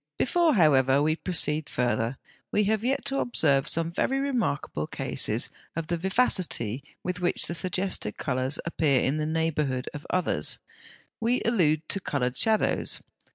[0.17, 2.17] Before, however, we proceed further,
[2.51, 7.53] we have yet to observe some very remarkable cases of the vivacity with which the
[7.53, 10.57] suggested colours appear in the neighbourhood of others:
[11.19, 13.03] we allude to coloured shadows.